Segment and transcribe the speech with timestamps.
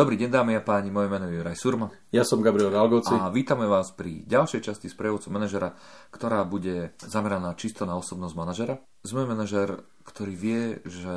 [0.00, 1.92] Dobrý deň dámy a páni, moje meno je Juraj Surma.
[2.08, 3.12] Ja som Gabriel Galgoci.
[3.12, 5.76] A vítame vás pri ďalšej časti z prevodcu manažera,
[6.08, 8.80] ktorá bude zameraná čisto na osobnosť manažera.
[9.04, 11.12] Sme manažer, ktorý vie, že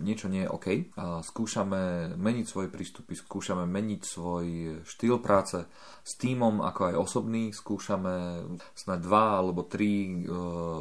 [0.00, 4.46] niečo nie je OK a skúšame meniť svoje prístupy, skúšame meniť svoj
[4.80, 5.68] štýl práce
[6.00, 7.52] s týmom, ako aj osobný.
[7.52, 10.24] Skúšame snad dva alebo tri e,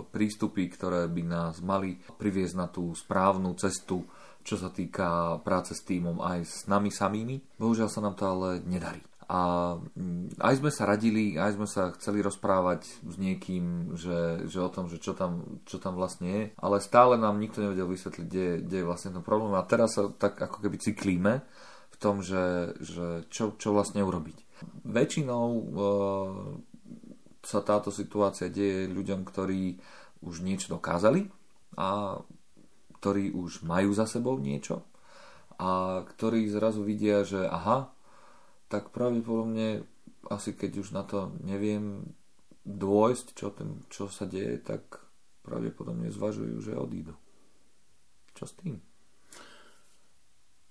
[0.08, 4.08] prístupy, ktoré by nás mali priviesť na tú správnu cestu
[4.42, 7.58] čo sa týka práce s týmom aj s nami samými.
[7.58, 9.02] Bohužiaľ sa nám to ale nedarí.
[9.32, 14.60] A mm, aj sme sa radili, aj sme sa chceli rozprávať s niekým, že, že
[14.60, 18.26] o tom, že čo tam, čo tam vlastne je, ale stále nám nikto nevedel vysvetliť,
[18.28, 19.56] kde, kde je vlastne ten problém.
[19.56, 21.34] A teraz sa tak ako keby cyklíme
[21.92, 24.36] v tom, že, že čo, čo vlastne urobiť.
[24.84, 25.64] Väčšinou e,
[27.40, 29.80] sa táto situácia deje ľuďom, ktorí
[30.28, 31.32] už niečo dokázali
[31.80, 32.20] a
[33.02, 34.86] ktorí už majú za sebou niečo
[35.58, 37.90] a ktorí zrazu vidia, že aha,
[38.70, 39.86] tak pravdepodobne
[40.30, 42.14] asi keď už na to neviem
[42.62, 45.02] dôjsť, čo, ten, čo sa deje, tak
[45.42, 47.18] pravdepodobne zvažujú, že odídu.
[48.38, 48.78] Čo s tým?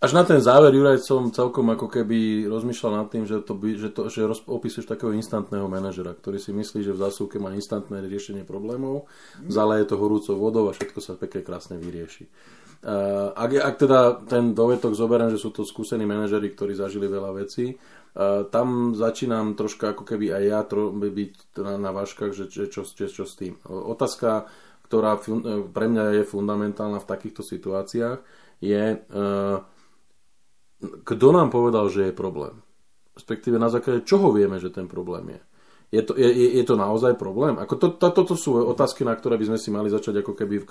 [0.00, 3.76] Až na ten záver, Juraj, som celkom ako keby rozmýšľal nad tým, že, to by,
[3.76, 7.52] že, to, že roz, opisuješ takého instantného manažera, ktorý si myslí, že v zásuvke má
[7.52, 9.12] instantné riešenie problémov,
[9.44, 12.32] zaleje to horúcou vodou a všetko sa pekne krásne vyrieši.
[12.80, 17.36] Uh, ak, ak teda ten dovetok zoberiem, že sú to skúsení manažeri, ktorí zažili veľa
[17.36, 22.48] vecí, uh, tam začínam troška ako keby aj ja tro, byť na, na váškach, že,
[22.48, 23.52] že čo, čo, čo s tým.
[23.68, 24.48] Otázka,
[24.88, 25.44] ktorá fun,
[25.76, 28.16] pre mňa je fundamentálna v takýchto situáciách,
[28.64, 28.96] je...
[29.12, 29.60] Uh,
[31.10, 32.54] kto nám povedal, že je problém?
[33.18, 35.40] Respektíve na základe čoho vieme, že ten problém je?
[35.90, 37.58] Je to, je, je to naozaj problém?
[37.58, 40.62] Ako to, to, toto sú otázky, na ktoré by sme si mali začať ako keby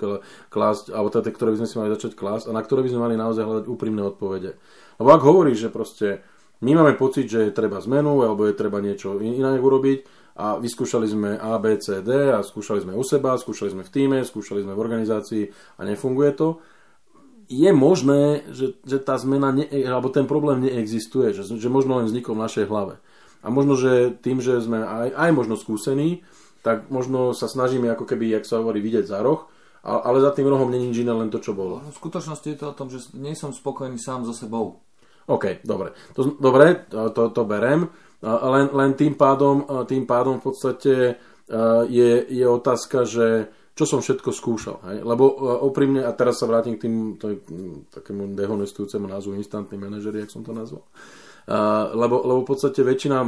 [0.48, 3.04] klásť, alebo teda, ktoré by sme si mali začať klásť a na ktoré by sme
[3.04, 4.56] mali naozaj hľadať úprimné odpovede.
[4.96, 6.24] Lebo ak hovoríš, že proste
[6.64, 9.98] my máme pocit, že je treba zmenu, alebo je treba niečo iné urobiť
[10.40, 13.92] a vyskúšali sme A, B, C, D a skúšali sme u seba, skúšali sme v
[13.92, 15.44] týme, skúšali sme v organizácii
[15.76, 16.64] a nefunguje to,
[17.50, 22.06] je možné, že, že tá zmena, ne, alebo ten problém neexistuje, že, že možno len
[22.06, 23.02] vznikol v našej hlave.
[23.42, 26.22] A možno, že tým, že sme aj, aj možno skúsení,
[26.62, 29.50] tak možno sa snažíme ako keby, jak sa hovorí, vidieť za roh,
[29.82, 31.82] ale za tým rohom není nič iné, len to, čo bolo.
[31.88, 34.84] V skutočnosti je to o tom, že nie som spokojný sám so sebou.
[35.26, 35.96] OK, dobre.
[36.14, 37.88] To, dobre, to, to berem.
[38.20, 40.94] Len, len tým, pádom, tým pádom v podstate
[41.88, 43.48] je, je otázka, že
[43.80, 44.76] čo som všetko skúšal.
[44.92, 44.98] Hej?
[45.00, 47.40] Lebo uh, úprimne, a teraz sa vrátim k tým to,
[47.88, 50.84] takému dehonestujúcemu názvu instantný manažer, jak som to nazval.
[51.48, 53.24] Uh, lebo, lebo v podstate väčšina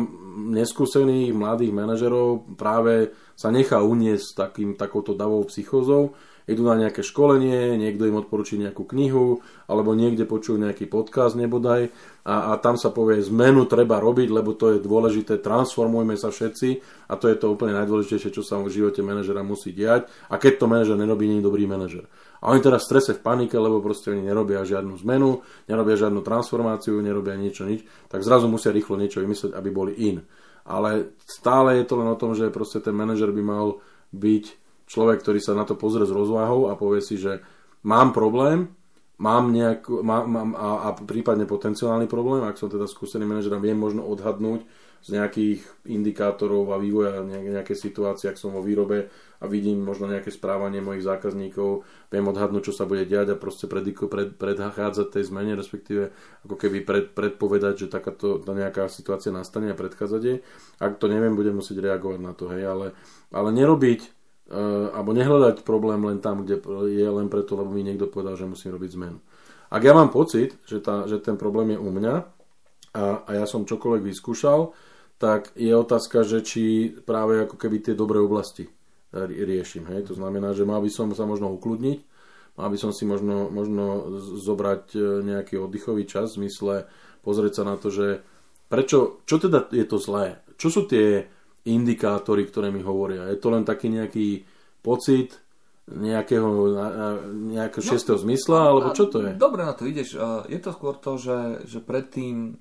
[0.53, 6.13] neskúsených mladých manažerov práve sa nechá uniesť takým, takouto davou psychozou,
[6.51, 11.95] idú na nejaké školenie, niekto im odporučí nejakú knihu, alebo niekde počujú nejaký podcast nebodaj
[12.27, 16.83] a, a tam sa povie, zmenu treba robiť, lebo to je dôležité, transformujme sa všetci
[17.11, 20.53] a to je to úplne najdôležitejšie, čo sa v živote manažera musí diať a keď
[20.59, 22.07] to manažer nerobí, nie je dobrý manažer.
[22.43, 26.27] A oni teraz v strese, v panike, lebo proste oni nerobia žiadnu zmenu, nerobia žiadnu
[26.27, 30.27] transformáciu, nerobia niečo, nič, tak zrazu musia rýchlo niečo vymyslieť, aby boli in.
[30.67, 33.79] Ale stále je to len o tom, že proste ten manažer by mal
[34.11, 34.62] byť
[34.93, 37.41] človek, ktorý sa na to pozrie s rozvahou a povie si, že
[37.81, 38.69] mám problém,
[39.17, 43.81] mám nejak, mám, mám, a, a prípadne potenciálny problém, ak som teda skúsený manažer viem
[43.81, 44.69] možno odhadnúť
[45.03, 49.11] z nejakých indikátorov a vývoja nejaké situácie, ak som vo výrobe
[49.43, 53.67] a vidím možno nejaké správanie mojich zákazníkov, viem odhadnúť, čo sa bude diať a proste
[53.67, 56.15] prediko, pred, predchádzať tej zmene, respektíve
[56.47, 60.39] ako keby pred, predpovedať, že takáto nejaká situácia nastane a predchádzať jej.
[60.79, 62.87] Ak to neviem, budem musieť reagovať na to, hej, ale,
[63.35, 64.22] ale nerobiť
[64.93, 66.61] alebo nehľadať problém len tam, kde
[66.91, 69.19] je len preto, lebo mi niekto povedal, že musím robiť zmenu.
[69.73, 72.15] Ak ja mám pocit, že, tá, že ten problém je u mňa
[72.93, 74.77] a, a ja som čokoľvek vyskúšal,
[75.17, 78.69] tak je otázka, že či práve ako keby tie dobré oblasti
[79.15, 79.89] riešim.
[79.89, 80.13] Hej?
[80.13, 81.99] To znamená, že mal by som sa možno ukludniť,
[82.61, 86.91] mal by som si možno, možno zobrať eh, nejaký oddychový čas v zmysle
[87.23, 88.21] pozrieť sa na to, že
[88.67, 90.43] prečo, čo teda je to zlé?
[90.59, 91.31] Čo sú tie
[91.69, 93.31] indikátory, ktoré mi hovoria.
[93.31, 94.43] Je to len taký nejaký
[94.83, 95.39] pocit
[95.83, 96.79] nejakého,
[97.51, 99.35] nejakého no, šestého zmysla, alebo čo to je?
[99.35, 100.15] Dobre na to ideš.
[100.47, 102.55] Je to skôr to, že, že predtým,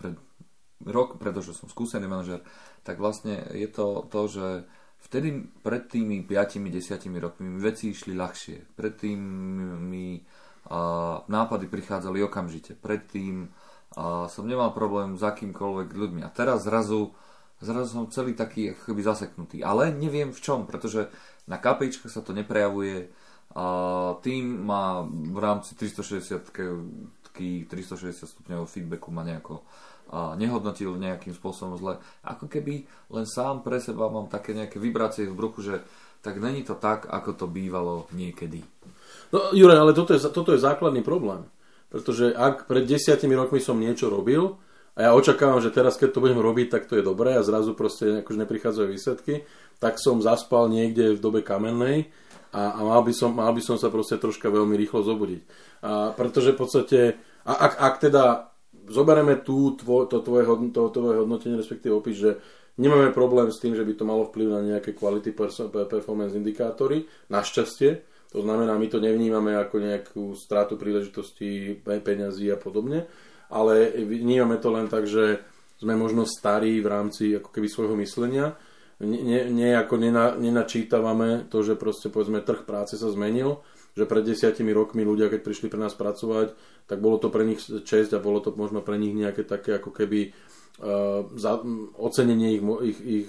[0.00, 0.16] pred
[0.88, 2.40] rok, pretože som skúsený manažer,
[2.80, 4.46] tak vlastne je to to, že
[5.04, 8.72] vtedy pred tými 5-10 rokmi mi veci išli ľahšie.
[8.72, 9.20] Predtým
[9.84, 10.24] mi
[11.28, 12.72] nápady prichádzali okamžite.
[12.80, 13.52] Predtým
[14.26, 16.20] som nemal problém s akýmkoľvek ľuďmi.
[16.24, 17.12] A teraz zrazu
[17.62, 19.62] zrazu som celý taký akoby zaseknutý.
[19.62, 21.10] Ale neviem v čom, pretože
[21.46, 23.12] na KPIčkách sa to neprejavuje,
[23.54, 23.66] a
[24.18, 26.50] tým má v rámci 360
[27.34, 29.62] 360 stupňového feedbacku ma nejako
[30.14, 31.98] a nehodnotil nejakým spôsobom zle.
[32.22, 35.74] Ako keby len sám pre seba mám také nejaké vibrácie v bruchu, že
[36.20, 38.62] tak není to tak, ako to bývalo niekedy.
[39.32, 41.48] No, Jure, ale toto je, toto je základný problém.
[41.90, 44.54] Pretože ak pred desiatimi rokmi som niečo robil
[44.94, 47.74] a ja očakávam, že teraz, keď to budem robiť, tak to je dobré a zrazu
[47.74, 49.42] proste akože neprichádzajú výsledky,
[49.82, 52.14] tak som zaspal niekde v dobe kamennej
[52.54, 55.42] a, a mal, by som, mal by som sa proste troška veľmi rýchlo zobudiť.
[55.82, 56.98] A pretože v podstate,
[57.42, 58.54] a, ak, ak teda
[58.86, 62.38] zoberieme tú, tvo, to, tvoje, to tvoje hodnotenie, respektíve opis, že
[62.78, 65.34] nemáme problém s tým, že by to malo vplyv na nejaké quality
[65.90, 73.06] performance indikátory, našťastie, to znamená, my to nevnímame ako nejakú stratu príležitosti, peňazí a podobne,
[73.54, 75.46] ale vnímame to len tak, že
[75.78, 78.58] sme možno starí v rámci ako keby svojho myslenia
[79.02, 83.60] nie, nie ako nena, nenačítavame to, že proste povedzme trh práce sa zmenil,
[83.98, 86.54] že pred desiatimi rokmi ľudia, keď prišli pre nás pracovať,
[86.86, 89.90] tak bolo to pre nich česť a bolo to možno pre nich nejaké také ako
[89.90, 90.30] keby
[90.78, 91.58] uh, za,
[91.98, 93.28] ocenenie ich, ich, ich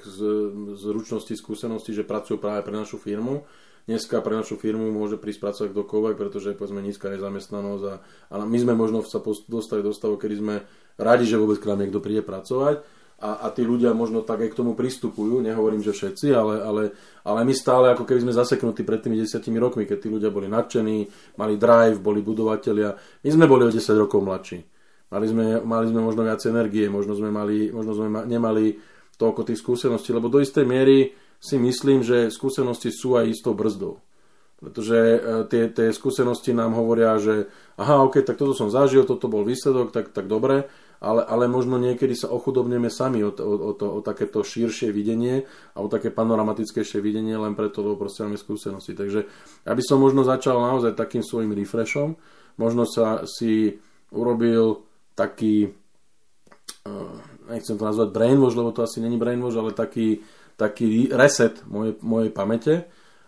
[0.78, 3.46] zručnosti, skúsenosti, že pracujú práve pre našu firmu.
[3.86, 7.96] Dneska pre našu firmu môže prísť pracovať kdokoľvek, pretože je povedzme nízka nezamestnanosť a,
[8.34, 10.56] a my sme možno sa dostali do stavu, kedy sme
[10.98, 12.82] radi, že vôbec k nám niekto príde pracovať
[13.16, 16.84] a, a tí ľudia možno tak aj k tomu pristupujú, nehovorím, že všetci, ale, ale,
[17.24, 20.52] ale my stále ako keby sme zaseknutí pred tými desiatimi rokmi, keď tí ľudia boli
[20.52, 21.08] nadšení,
[21.40, 22.92] mali drive, boli budovatelia.
[23.24, 24.60] My sme boli o 10 rokov mladší.
[25.16, 28.76] Mali sme, mali sme možno viac energie, možno sme, mali, možno sme ma, nemali
[29.16, 31.16] toľko tých skúseností, lebo do istej miery
[31.46, 34.02] si myslím, že skúsenosti sú aj istou brzdou.
[34.58, 39.30] Pretože e, tie, tie skúsenosti nám hovoria, že aha, ok, tak toto som zažil, toto
[39.30, 40.66] bol výsledok, tak, tak dobre,
[41.04, 45.46] ale, ale možno niekedy sa ochudobneme sami o, o, o, to, o takéto širšie videnie
[45.76, 48.98] a o také panoramatickejšie videnie len preto, lebo proste máme skúsenosti.
[48.98, 49.30] Takže
[49.68, 52.18] ja by som možno začal naozaj takým svojim refreshom,
[52.58, 53.78] možno sa si
[54.10, 54.88] urobil
[55.20, 55.76] taký,
[56.88, 57.20] uh,
[57.52, 60.24] nechcem to nazvať brainwash, lebo to asi není brainwash, ale taký,
[60.56, 62.76] taký reset mojej, mojej pamäte,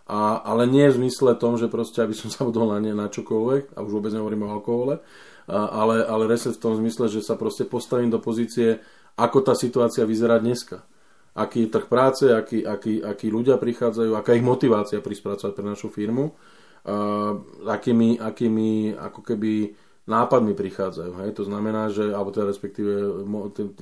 [0.07, 3.83] a, ale nie v zmysle tom, že proste aby som zabudol na, na čokoľvek, a
[3.83, 5.03] už vôbec nehovorím o alkohole,
[5.47, 8.83] ale, ale reset v tom zmysle, že sa proste postavím do pozície,
[9.15, 10.83] ako tá situácia vyzerá dneska.
[11.38, 15.88] Aký je trh práce, aký, aký, akí ľudia prichádzajú, aká ich motivácia prísť pre našu
[15.88, 17.33] firmu, uh,
[17.69, 19.77] akými, akými ako keby
[20.07, 21.12] nápadmi prichádzajú.
[21.23, 21.30] Hej?
[21.38, 22.91] To znamená, že, alebo teda respektíve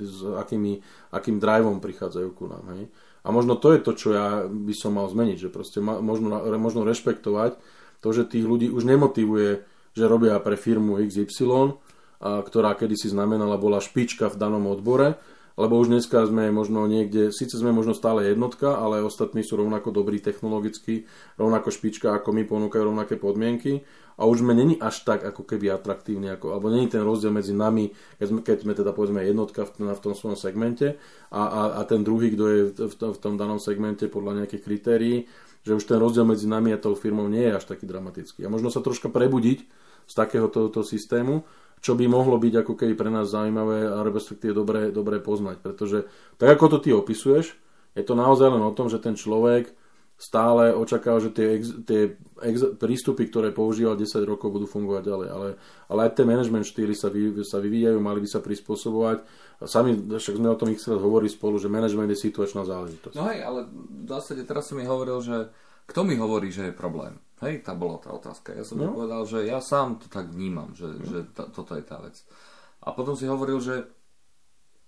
[0.02, 0.82] s akými,
[1.14, 2.66] akým driveom prichádzajú ku nám.
[2.76, 2.92] Hej?
[3.26, 6.30] A možno to je to, čo ja by som mal zmeniť, že proste ma, možno,
[6.56, 7.58] možno rešpektovať
[7.98, 11.72] to, že tých ľudí už nemotivuje že robia pre firmu XY,
[12.20, 15.16] a, ktorá kedysi znamenala, bola špička v danom odbore,
[15.56, 19.88] lebo už dneska sme možno niekde, síce sme možno stále jednotka, ale ostatní sú rovnako
[19.88, 21.08] dobrí technologicky,
[21.40, 25.68] rovnako špička ako my, ponúkajú rovnaké podmienky a už sme není až tak ako keby
[25.68, 29.68] atraktívni, ako, alebo není ten rozdiel medzi nami, keď sme, keď sme teda povedzme jednotka
[29.68, 30.96] v, v tom svojom segmente
[31.28, 35.16] a, a, a ten druhý, kto je v, v, tom danom segmente podľa nejakých kritérií,
[35.62, 38.46] že už ten rozdiel medzi nami a tou firmou nie je až taký dramatický.
[38.46, 39.58] A možno sa troška prebudiť
[40.06, 41.42] z takéhoto systému,
[41.82, 45.60] čo by mohlo byť ako keby pre nás zaujímavé a respektíve dobre, dobre poznať.
[45.60, 46.08] Pretože
[46.40, 47.52] tak ako to ty opisuješ,
[47.96, 49.72] je to naozaj len o tom, že ten človek
[50.16, 55.28] stále očakáva, že tie, ex, tie ex, prístupy, ktoré používal 10 rokov, budú fungovať ďalej.
[55.28, 55.48] Ale,
[55.92, 59.28] ale aj tie management štýly sa, vy, sa vyvíjajú, mali by sa prispôsobovať.
[59.68, 63.16] Sami, však sme o tom ich hovorili spolu, že management je situačná záležitosť.
[63.16, 65.52] No hej, ale v zásade teraz si mi hovoril, že
[65.86, 67.20] kto mi hovorí, že je problém?
[67.44, 68.56] Hej, tá bola tá otázka.
[68.56, 68.96] Ja som no.
[68.96, 71.04] povedal, že ja sám to tak vnímam, že, no.
[71.04, 72.16] že t- toto je tá vec.
[72.80, 73.84] A potom si hovoril, že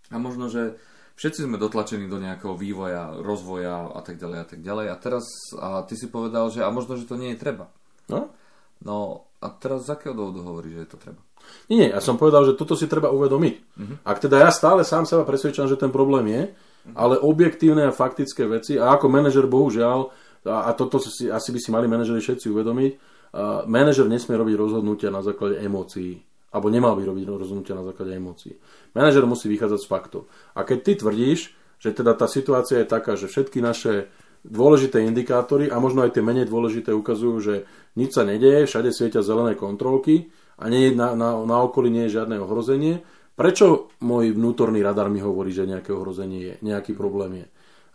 [0.09, 0.81] a možno, že
[1.19, 4.87] všetci sme dotlačení do nejakého vývoja, rozvoja a tak ďalej a tak ďalej.
[4.87, 5.25] A teraz
[5.59, 7.75] a ty si povedal, že a možno, že to nie je treba.
[8.07, 8.31] No?
[8.79, 11.21] No a teraz z akého dôvodu hovorí, že je to treba?
[11.67, 13.55] Nie, nie, ja som povedal, že toto si treba uvedomiť.
[13.59, 13.97] Uh-huh.
[14.07, 16.95] Ak teda ja stále sám seba presvedčam, že ten problém je, uh-huh.
[16.95, 20.13] ale objektívne a faktické veci, a ako manažer bohužiaľ,
[20.47, 24.55] a, a toto si, asi by si mali manažeri všetci uvedomiť, uh, manažer nesmie robiť
[24.55, 28.57] rozhodnutia na základe emócií alebo nemal by robiť rozhodnutia na základe emócií.
[28.97, 30.23] Manažer musí vychádzať z faktov.
[30.57, 31.41] A keď ty tvrdíš,
[31.79, 34.09] že teda tá situácia je taká, že všetky naše
[34.47, 37.55] dôležité indikátory a možno aj tie menej dôležité ukazujú, že
[37.99, 42.23] nič sa nedeje, všade svietia zelené kontrolky a nie, na, na, na okolí nie je
[42.23, 43.03] žiadne ohrozenie,
[43.35, 47.47] prečo môj vnútorný radar mi hovorí, že nejaké ohrozenie je, nejaký problém je?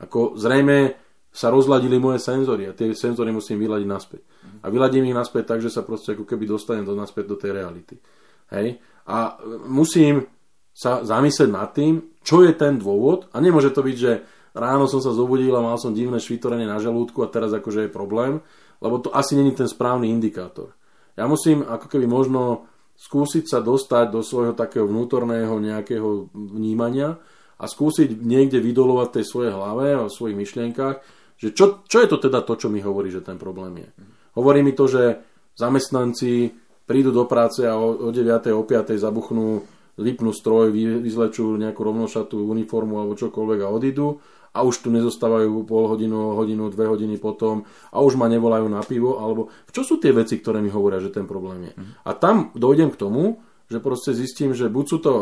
[0.03, 0.99] Ako zrejme
[1.33, 4.21] sa rozladili moje senzory a tie senzory musím vyladiť naspäť.
[4.61, 7.57] A vyladím ich naspäť tak, že sa proste ako keby dostanem do, naspäť do tej
[7.57, 7.97] reality.
[8.53, 8.77] Hej?
[9.09, 10.29] A musím
[10.73, 14.11] sa zamyslieť nad tým, čo je ten dôvod a nemôže to byť, že
[14.55, 17.91] ráno som sa zobudil a mal som divné švitorenie na žalúdku a teraz akože je
[17.91, 18.39] problém,
[18.79, 20.73] lebo to asi není ten správny indikátor.
[21.13, 27.17] Ja musím ako keby možno skúsiť sa dostať do svojho takého vnútorného nejakého vnímania
[27.57, 31.01] a skúsiť niekde vydolovať tej svojej hlave a svojich myšlienkach,
[31.37, 33.89] že čo, čo je to teda to, čo mi hovorí, že ten problém je.
[34.37, 35.21] Hovorí mi to, že
[35.53, 38.53] zamestnanci prídu do práce a o, o 9.
[38.53, 38.95] o 5.
[38.99, 39.63] zabuchnú,
[39.95, 44.19] vypnú stroj, vyzlečú nejakú rovnošatú uniformu alebo čokoľvek a odídu
[44.53, 48.85] a už tu nezostávajú pol hodinu, hodinu, dve hodiny potom a už ma nevolajú na
[48.85, 51.73] pivo, alebo čo sú tie veci, ktoré mi hovoria, že ten problém je.
[52.05, 55.13] A tam dojdem k tomu, že proste zistím, že buď sú to,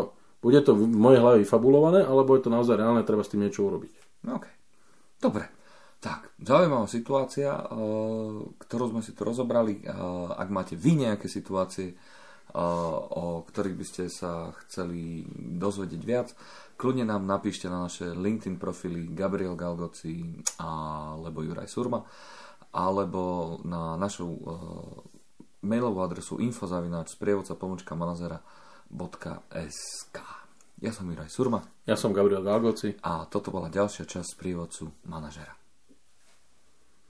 [0.44, 3.64] bude to v mojej hlave vyfabulované, alebo je to naozaj reálne, treba s tým niečo
[3.64, 4.26] urobiť.
[4.28, 4.46] OK.
[5.24, 5.61] Dobre.
[6.02, 7.62] Tak, zaujímavá situácia, eh,
[8.58, 9.86] ktorú sme si tu rozobrali.
[9.86, 9.94] Eh,
[10.34, 12.58] ak máte vy nejaké situácie, eh,
[13.14, 15.22] o ktorých by ste sa chceli
[15.62, 16.34] dozvedieť viac,
[16.82, 22.02] kľudne nám napíšte na naše LinkedIn profily Gabriel Galgoci alebo Juraj Surma
[22.72, 24.32] alebo na našu
[25.62, 30.18] mailovú adresu infozavináč sprievodca pomočka manazera.sk
[30.82, 31.62] Ja som Juraj Surma.
[31.86, 32.98] Ja som Gabriel Galgoci.
[33.06, 35.61] A toto bola ďalšia časť sprievodcu manažera.